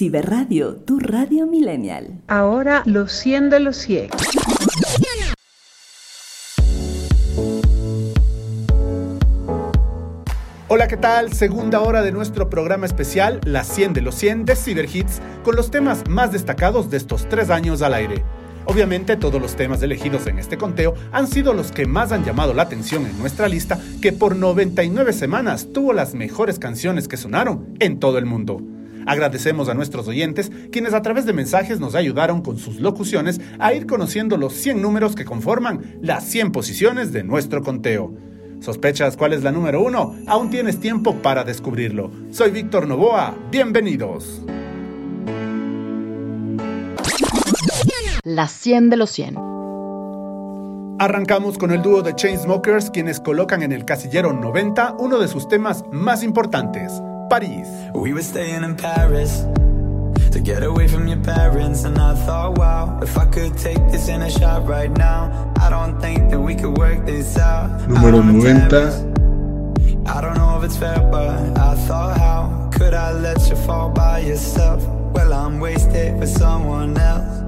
[0.00, 2.22] Ciberradio, tu radio millennial.
[2.26, 4.08] Ahora los 100 de los 100.
[10.68, 11.34] Hola, ¿qué tal?
[11.34, 15.70] Segunda hora de nuestro programa especial, las 100 de los 100 de Cyberhits, con los
[15.70, 18.24] temas más destacados de estos tres años al aire.
[18.64, 22.54] Obviamente todos los temas elegidos en este conteo han sido los que más han llamado
[22.54, 27.76] la atención en nuestra lista, que por 99 semanas tuvo las mejores canciones que sonaron
[27.80, 28.62] en todo el mundo.
[29.06, 33.72] Agradecemos a nuestros oyentes, quienes a través de mensajes nos ayudaron con sus locuciones a
[33.72, 38.14] ir conociendo los 100 números que conforman las 100 posiciones de nuestro conteo.
[38.60, 40.14] ¿Sospechas cuál es la número uno?
[40.26, 42.10] Aún tienes tiempo para descubrirlo.
[42.30, 44.42] Soy Víctor Novoa, bienvenidos.
[48.22, 49.36] Las 100 de los 100.
[50.98, 55.48] Arrancamos con el dúo de Chainsmokers, quienes colocan en el casillero 90 uno de sus
[55.48, 56.92] temas más importantes,
[57.30, 57.68] París.
[57.94, 59.44] We were staying in Paris
[60.32, 64.08] to get away from your parents, and I thought, wow, if I could take this
[64.08, 67.70] in a shot right now, I don't think that we could work this out.
[67.88, 70.08] Número 90.
[70.08, 73.90] I don't know if it's fair, but I thought, how could I let you fall
[73.90, 74.84] by yourself?
[75.14, 77.39] Well, I'm wasted for someone else.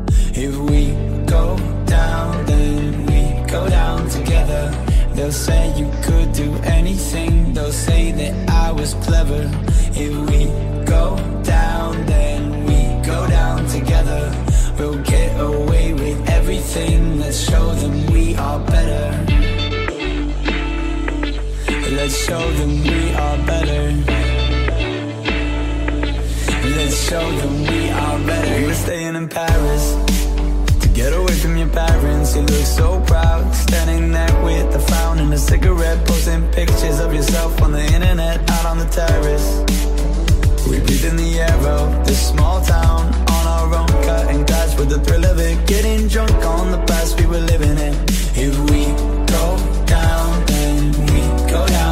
[22.12, 23.84] Let's show them we are better.
[26.76, 28.60] Let's show them we are better.
[28.60, 29.84] We were staying in Paris
[30.82, 32.36] to get away from your parents.
[32.36, 37.14] You look so proud, standing there with a frown and a cigarette, posting pictures of
[37.14, 39.48] yourself on the internet, out on the terrace.
[40.68, 44.90] We breathe in the air of this small town on our own, cutting glass with
[44.90, 47.94] the thrill of it, getting drunk on the past we were living in.
[48.36, 48.84] If we
[49.32, 51.91] go down, then we go down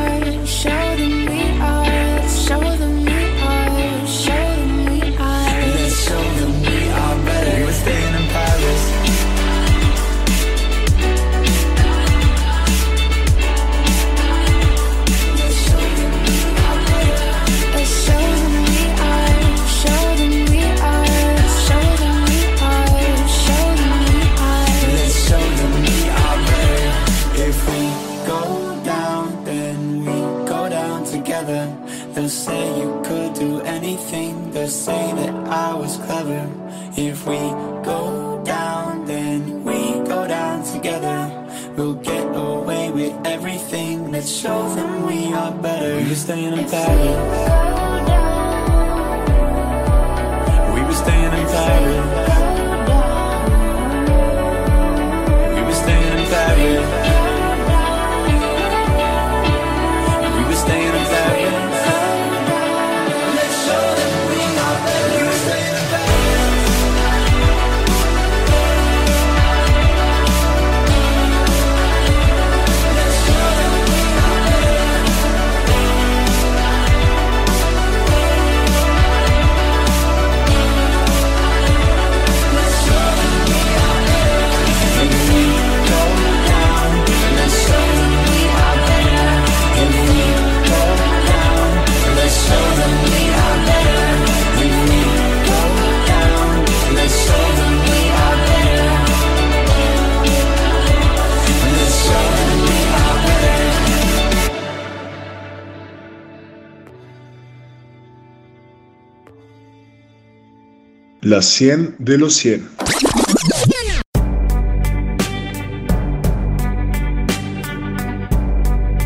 [111.31, 112.67] Las 100 de los 100.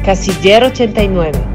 [0.03, 1.54] Casillero 89.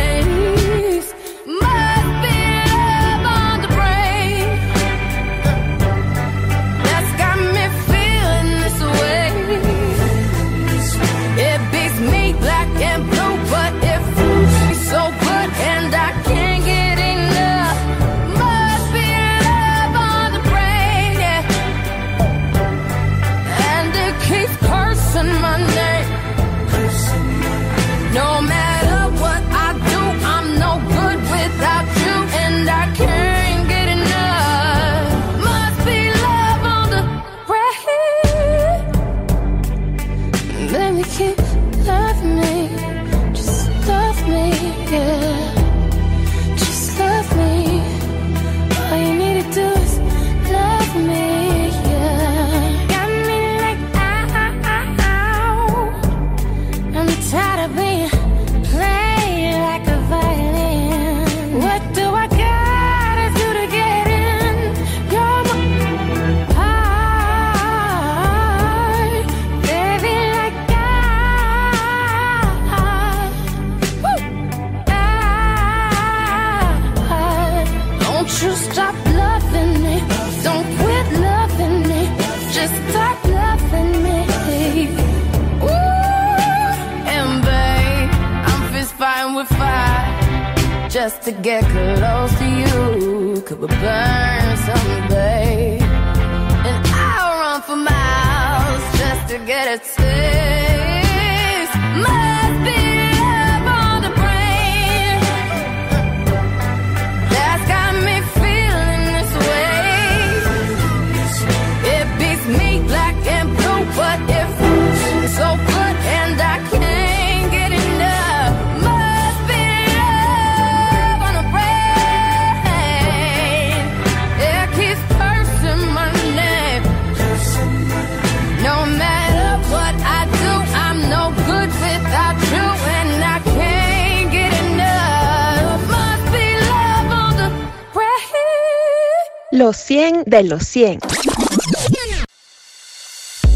[139.61, 141.01] Los 100 de los 100.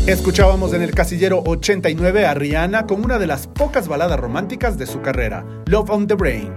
[0.06, 4.86] Escuchábamos en el casillero 89 a Rihanna con una de las pocas baladas románticas de
[4.86, 6.54] su carrera, Love on the Brain.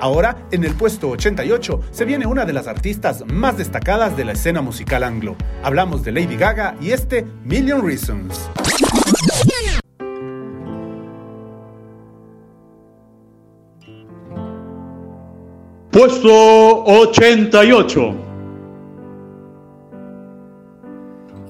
[0.00, 4.32] Ahora, en el puesto 88, se viene una de las artistas más destacadas de la
[4.34, 5.34] escena musical anglo.
[5.64, 8.48] Hablamos de Lady Gaga y este Million Reasons.
[15.90, 18.33] Puesto 88.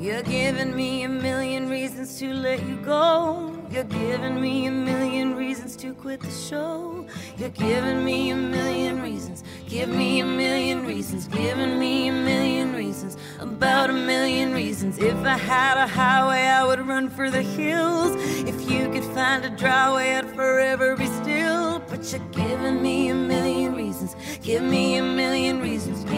[0.04, 3.56] You're giving me a million reasons to let you go.
[3.70, 7.06] You're giving me a million reasons to quit the show.
[7.38, 9.44] You're giving me a million reasons.
[9.66, 11.26] Give me a million reasons.
[11.28, 13.16] Giving me a million reasons.
[13.40, 14.98] About a million reasons.
[14.98, 18.14] If I had a highway, I would run for the hills.
[18.46, 21.82] If you could find a dry way, I'd forever be still.
[21.88, 24.16] But you're giving me a million reasons.
[24.42, 25.73] Give me a million reasons.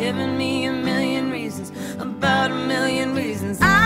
[0.07, 1.73] Giving me a million reasons.
[2.01, 3.59] About a million reasons.
[3.61, 3.86] I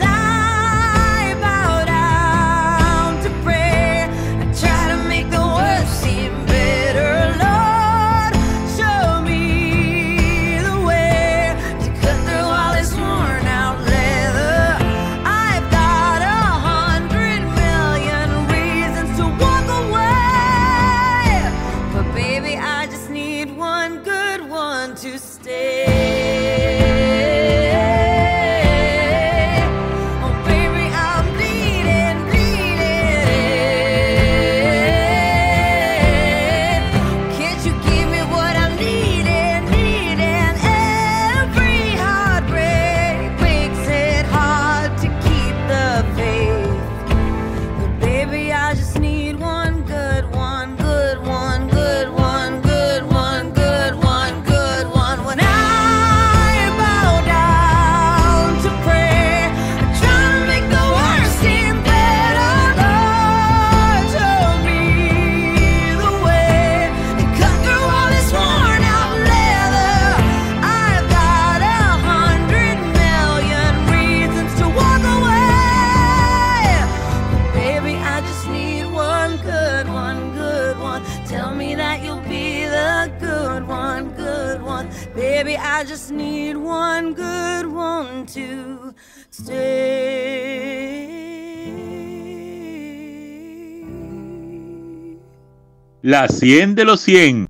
[96.03, 97.47] La 100 de los 100.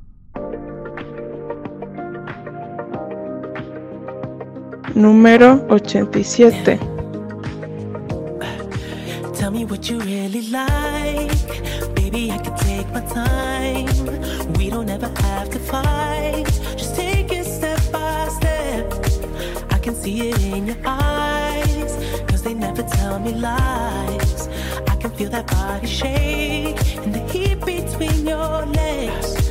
[4.93, 6.77] Número 87.
[9.39, 11.31] Tell me what you really like.
[11.96, 13.88] Baby, I can take my time.
[14.58, 16.43] We don't ever have to fight.
[16.75, 18.93] Just take it step by step.
[19.72, 21.96] I can see it in your eyes.
[22.27, 24.50] Cause they never tell me lies.
[25.01, 29.50] Can feel that body shake and the heat between your legs.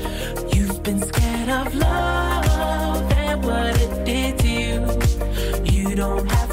[0.55, 5.89] You've been scared of love and what it did to you.
[5.89, 6.50] You don't have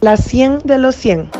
[0.00, 1.30] La 100 de los 100.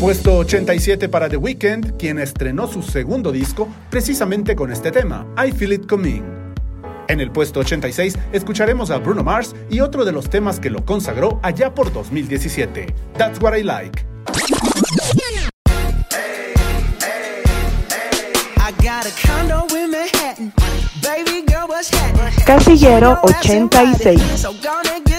[0.00, 5.50] Puesto 87 para The Weeknd, quien estrenó su segundo disco precisamente con este tema, I
[5.50, 6.22] Feel It Coming.
[7.08, 10.84] En el puesto 86 escucharemos a Bruno Mars y otro de los temas que lo
[10.84, 14.06] consagró allá por 2017, That's What I Like.
[22.46, 24.46] Casillero 86.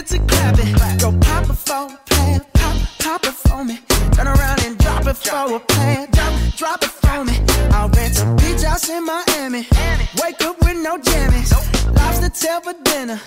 [0.09, 0.97] Get to clapping.
[0.97, 3.79] Go pop it for a plan, pop, pop it for me.
[4.13, 7.37] Turn around and drop it for a plan, drop, drop it for me.
[7.71, 9.67] I'll rent a beach house in Miami.
[10.21, 11.51] Wake up with no jammies.
[11.95, 13.19] Lobster tail for dinner.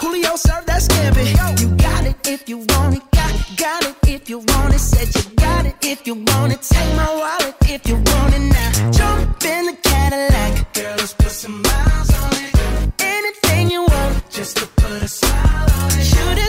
[0.00, 1.60] Julio served that scampi.
[1.60, 3.02] You got it if you want it.
[3.12, 4.80] Got, got it if you want it.
[4.80, 6.62] Said you got it if you want it.
[6.62, 8.90] Take my wallet if you want it now.
[8.90, 10.72] Jump in the Cadillac.
[10.74, 13.02] Girl, let's put some miles on it.
[13.02, 15.43] Anything you want, just to put a smile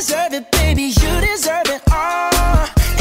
[0.05, 0.83] deserve it, baby.
[0.83, 2.31] You deserve it all.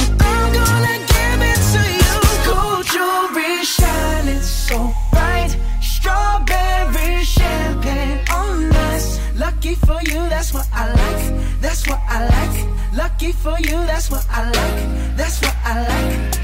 [0.01, 2.15] And I'm gonna give it to you.
[2.49, 5.55] Gold jewelry shining so bright.
[5.83, 9.21] Strawberry champagne on us.
[9.37, 11.61] Lucky for you, that's what I like.
[11.61, 12.97] That's what I like.
[12.97, 15.17] Lucky for you, that's what I like.
[15.17, 16.44] That's what I like.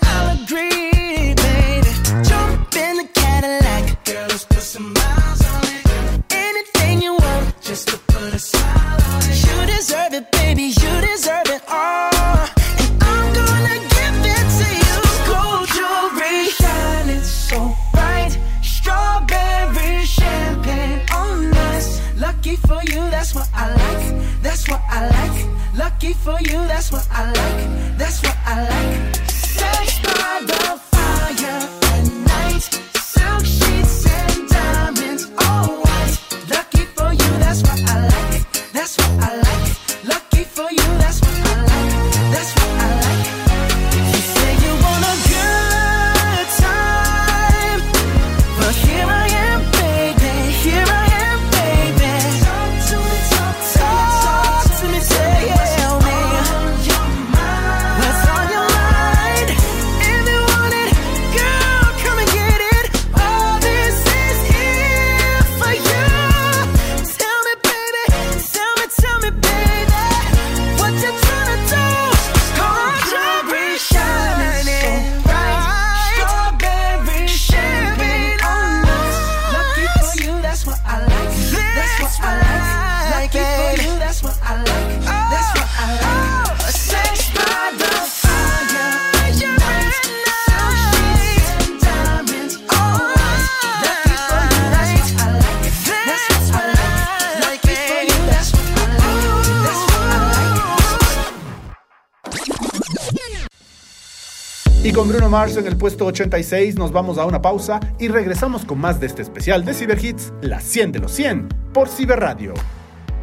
[105.01, 108.77] con Bruno Mars en el puesto 86 nos vamos a una pausa y regresamos con
[108.77, 112.53] más de este especial de Cyberhits, la 100 de los 100, por Ciberradio.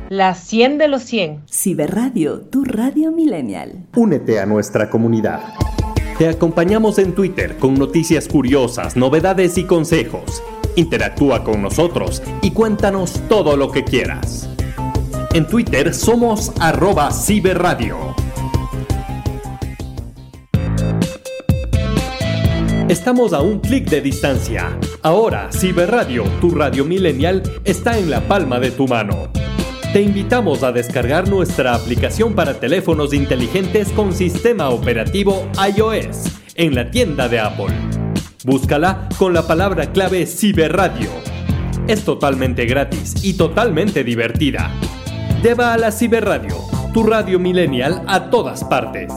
[0.08, 1.44] La 100 de los 100.
[1.48, 3.86] Ciberradio, tu radio millennial.
[3.94, 5.40] Únete a nuestra comunidad.
[6.18, 10.42] Te acompañamos en Twitter con noticias curiosas, novedades y consejos.
[10.74, 14.48] Interactúa con nosotros y cuéntanos todo lo que quieras.
[15.32, 18.16] En Twitter somos arroba ciberradio.
[22.88, 24.78] Estamos a un clic de distancia.
[25.02, 29.28] Ahora, Ciberradio, tu radio millennial, está en la palma de tu mano.
[29.92, 35.46] Te invitamos a descargar nuestra aplicación para teléfonos inteligentes con sistema operativo
[35.76, 37.74] iOS en la tienda de Apple.
[38.44, 41.10] Búscala con la palabra clave Ciberradio.
[41.88, 44.70] Es totalmente gratis y totalmente divertida.
[45.42, 46.56] Lleva a la Ciberradio,
[46.94, 49.12] tu radio millennial a todas partes.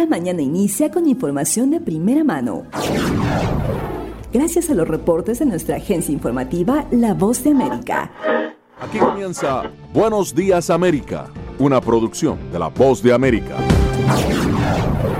[0.00, 2.62] La mañana inicia con información de primera mano.
[4.32, 8.10] Gracias a los reportes de nuestra agencia informativa La Voz de América.
[8.80, 11.26] Aquí comienza Buenos Días América,
[11.58, 13.56] una producción de La Voz de América.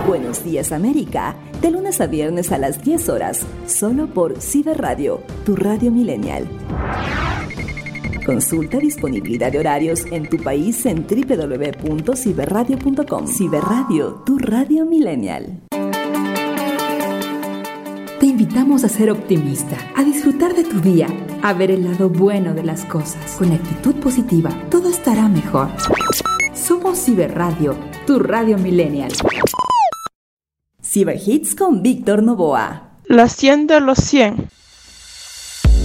[0.08, 5.56] Buenos días América, de lunes a viernes a las 10 horas, solo por Ciberradio, tu
[5.56, 6.48] radio millennial.
[8.30, 13.26] Consulta disponibilidad de horarios en tu país en www.ciberradio.com.
[13.26, 15.62] Ciberradio, tu radio millennial.
[18.20, 21.08] Te invitamos a ser optimista, a disfrutar de tu día,
[21.42, 23.34] a ver el lado bueno de las cosas.
[23.36, 25.68] Con actitud positiva, todo estará mejor.
[26.54, 29.10] Somos Ciberradio, tu radio millennial.
[30.80, 32.92] Ciberhits con Víctor Novoa.
[33.06, 34.59] La 100 de los 100.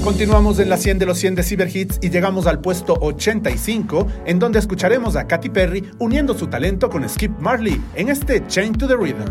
[0.05, 4.37] Continuamos en la 100 de los 100 de Cyberhits y llegamos al puesto 85, en
[4.37, 8.87] donde escucharemos a Katy Perry uniendo su talento con Skip Marley en este Chain to
[8.87, 9.25] the Rhythm.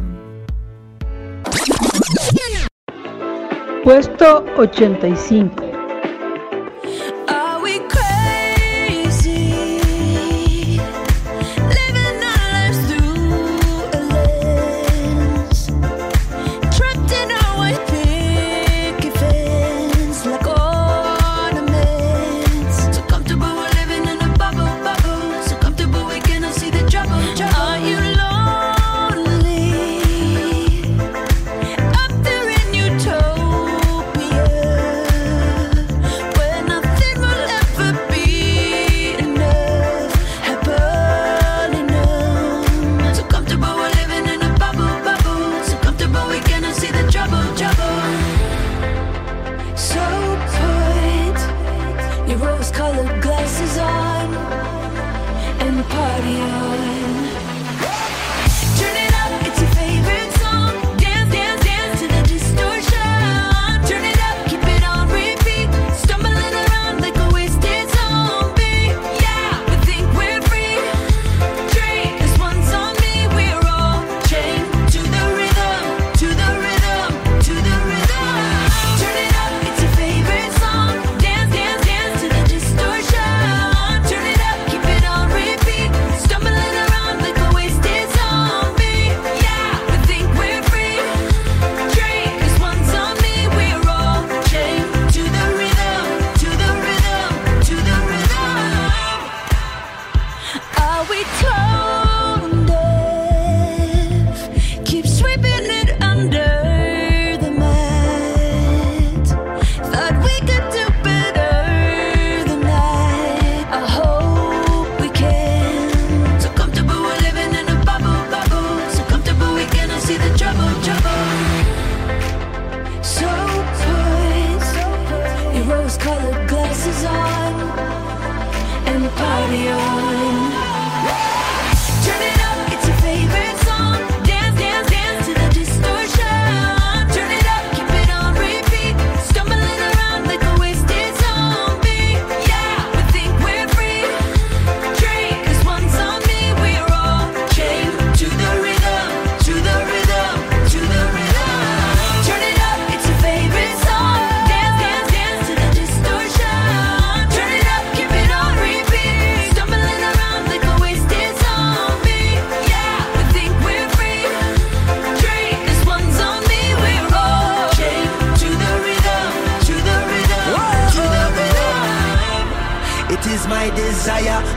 [3.85, 5.64] Puesto 85.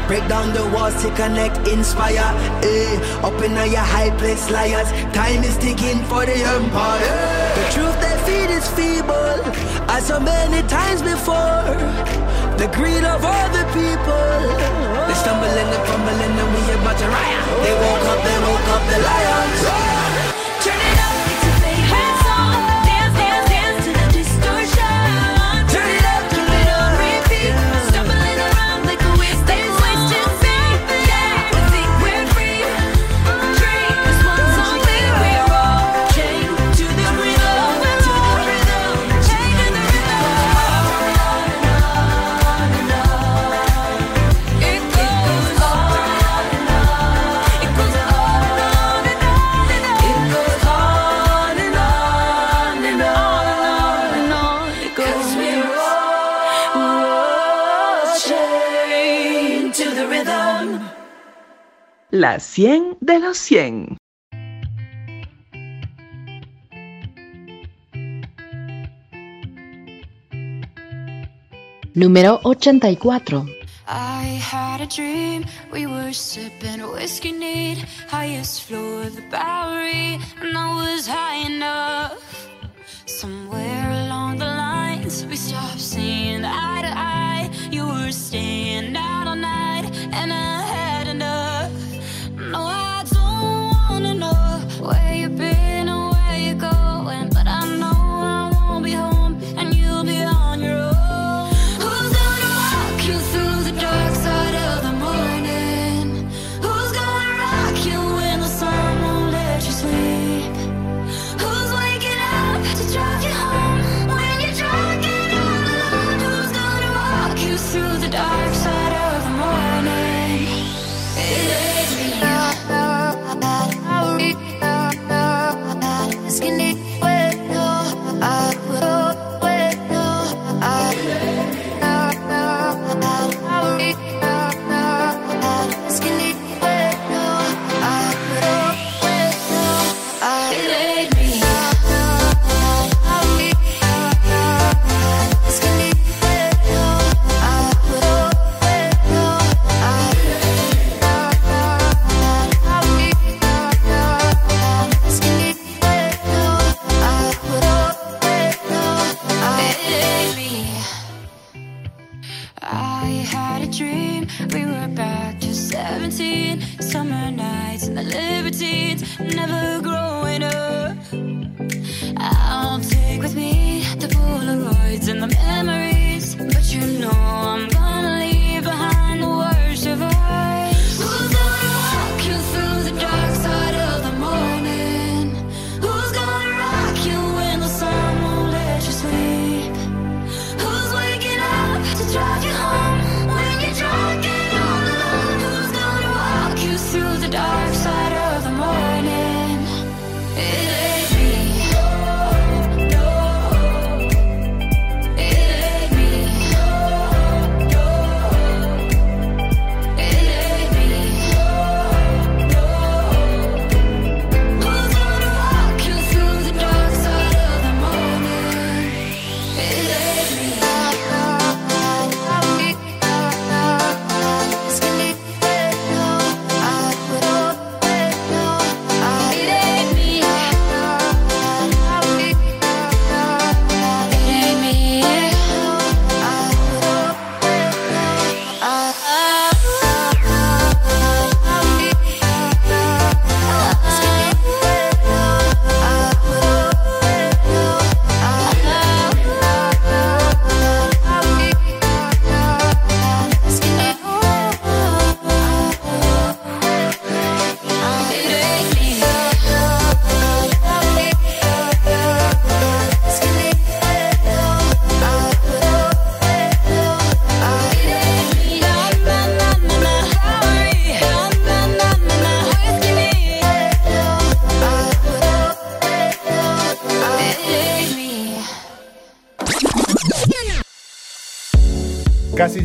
[0.08, 2.32] Break down the walls to connect, inspire.
[2.64, 3.28] Eh.
[3.28, 4.90] Up in your high place, liars.
[5.12, 7.18] Time is ticking for the empire.
[7.60, 9.40] The truth they feed is feeble,
[9.92, 11.76] as so many times before.
[12.56, 14.40] The greed of other people.
[15.08, 17.44] They stumble and they fumble and we about to riot.
[17.64, 19.97] They woke up, they woke up, the lions.
[62.18, 63.98] la 100 de los 100.
[71.94, 73.46] Número 84.
[73.88, 80.58] I had a dream, we were sipping whiskey neat, highest floor of the Bowery, and
[80.58, 82.50] I was high enough.
[83.06, 87.50] Somewhere along the lines, we stopped seeing eye to eye.
[87.72, 88.97] You were staying.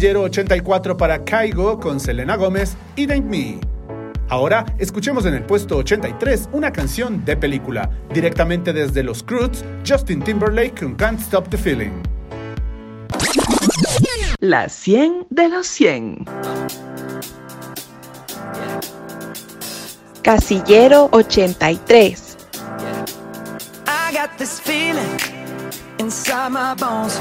[0.03, 3.61] Astillero 84 para Caigo con Selena Gómez y Dame Me.
[4.29, 10.21] Ahora escuchemos en el puesto 83 una canción de película, directamente desde los Croods, Justin
[10.21, 12.03] Timberlake con Can't Stop the Feeling.
[14.41, 16.25] La 100 de los 100.
[20.25, 22.37] Casillero 83.
[23.87, 25.17] I got this feeling
[26.01, 27.21] inside my bones.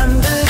[0.00, 0.49] under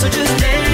[0.00, 0.69] So just dance.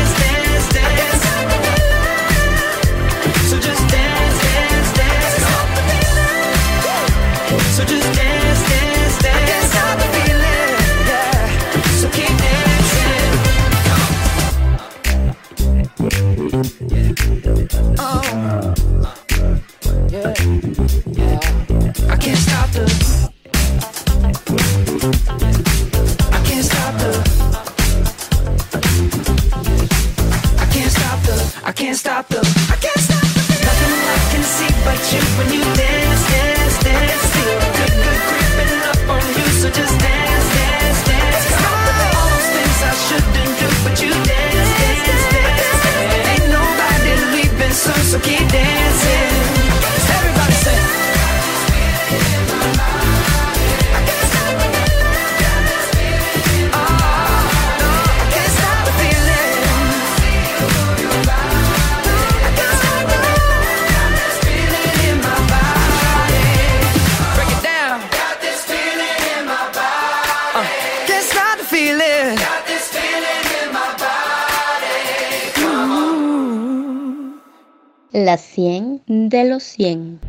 [78.16, 80.20] La 100 de los 100.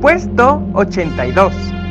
[0.00, 1.83] Puesto 82.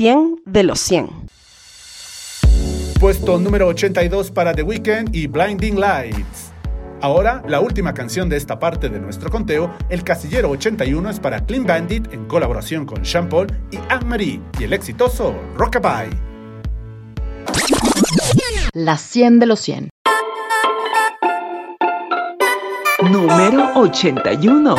[0.00, 1.10] 100 de los 100.
[2.98, 6.54] Puesto número 82 para The Weeknd y Blinding Lights.
[7.02, 11.44] Ahora, la última canción de esta parte de nuestro conteo, el casillero 81 es para
[11.44, 16.16] Clean Bandit en colaboración con Sean Paul y Anne-Marie y el exitoso Rockabye.
[18.72, 19.90] La 100 de los 100.
[23.02, 24.76] Número 81.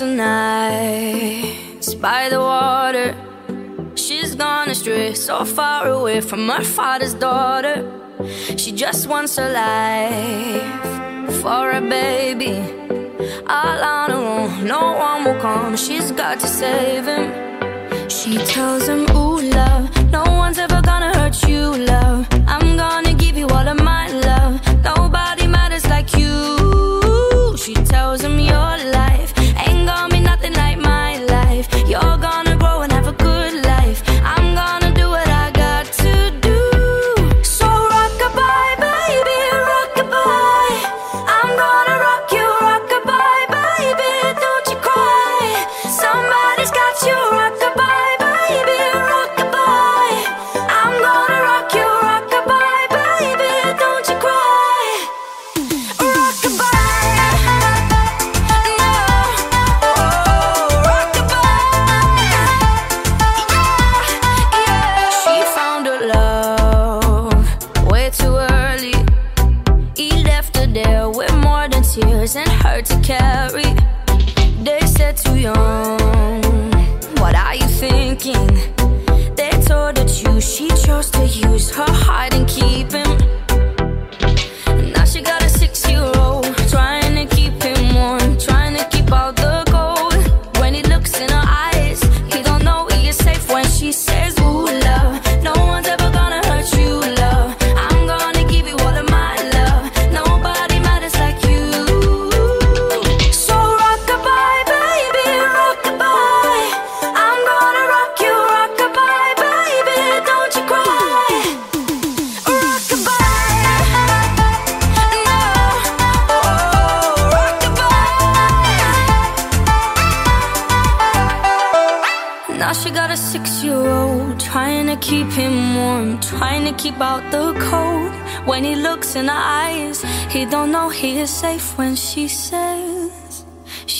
[0.00, 3.16] Works nights by the water.
[3.96, 7.76] She's gone astray, so far away from her father's daughter.
[8.56, 12.54] She just wants her life for a baby.
[13.48, 15.76] All on her own, no one will come.
[15.76, 18.08] She's got to save him.
[18.08, 22.37] She tells him, Ooh, love, no one's ever gonna hurt you, love.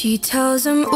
[0.09, 0.87] She tells him,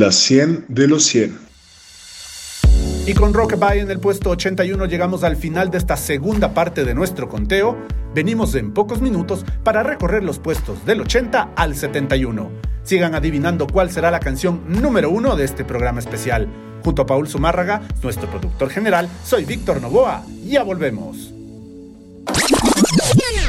[0.00, 1.38] La 100 de los 100.
[3.06, 6.94] Y con Rockabye en el puesto 81 llegamos al final de esta segunda parte de
[6.94, 7.76] nuestro conteo.
[8.14, 12.50] Venimos en pocos minutos para recorrer los puestos del 80 al 71.
[12.82, 16.48] Sigan adivinando cuál será la canción número uno de este programa especial.
[16.82, 20.24] Junto a Paul Zumárraga, nuestro productor general, soy Víctor Novoa.
[20.46, 21.34] Ya volvemos.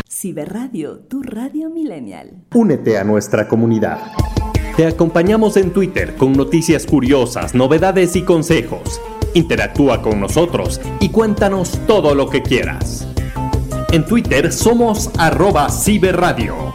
[0.10, 2.44] Ciberradio, tu radio millennial.
[2.54, 4.00] Únete a nuestra comunidad.
[4.76, 9.02] Te acompañamos en Twitter con noticias curiosas, novedades y consejos.
[9.34, 13.06] Interactúa con nosotros y cuéntanos todo lo que quieras.
[13.92, 16.74] En Twitter somos arroba ciberradio.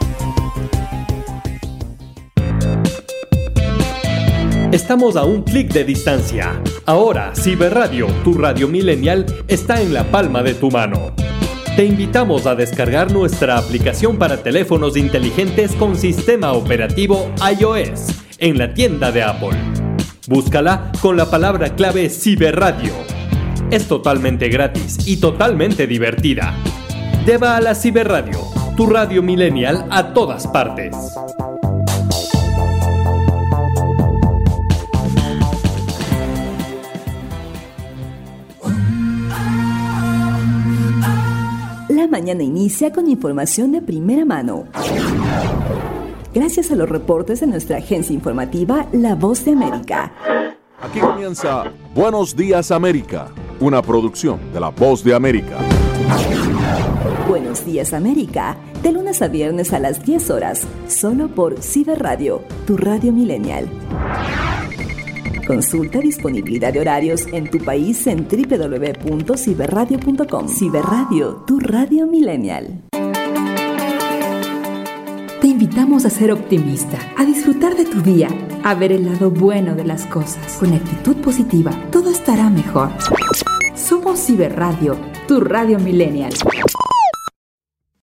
[4.72, 6.60] Estamos a un clic de distancia.
[6.84, 11.14] Ahora, Ciberradio, tu radio millennial, está en la palma de tu mano.
[11.76, 18.06] Te invitamos a descargar nuestra aplicación para teléfonos inteligentes con sistema operativo iOS
[18.38, 19.58] en la tienda de Apple.
[20.26, 22.94] Búscala con la palabra clave Ciberradio.
[23.70, 26.54] Es totalmente gratis y totalmente divertida.
[27.26, 28.40] Lleva a la Ciberradio,
[28.74, 30.96] tu radio millennial a todas partes.
[42.06, 44.64] Mañana inicia con información de primera mano.
[46.34, 50.12] Gracias a los reportes de nuestra agencia informativa La Voz de América.
[50.80, 53.28] Aquí comienza Buenos Días América,
[53.60, 55.56] una producción de La Voz de América.
[57.28, 62.76] Buenos días América, de lunes a viernes a las 10 horas, solo por Ciberradio, tu
[62.76, 63.68] radio millennial.
[65.46, 70.48] Consulta disponibilidad de horarios en tu país en www.ciberradio.com.
[70.48, 72.82] Ciberradio, tu radio millennial.
[75.40, 78.26] Te invitamos a ser optimista, a disfrutar de tu día,
[78.64, 80.56] a ver el lado bueno de las cosas.
[80.58, 82.90] Con actitud positiva, todo estará mejor.
[83.76, 84.96] Somos Ciberradio,
[85.28, 86.32] tu radio millennial.